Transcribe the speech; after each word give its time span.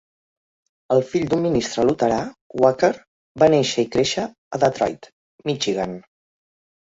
El 0.93 1.01
fill 1.09 1.27
d'un 1.33 1.43
ministre 1.43 1.85
luterà, 1.89 2.17
Wacker, 2.63 2.89
va 3.43 3.51
néixer 3.55 3.85
i 3.85 3.91
créixer 3.97 4.25
a 4.59 4.63
Detroit, 4.65 5.11
Michigan. 5.53 5.97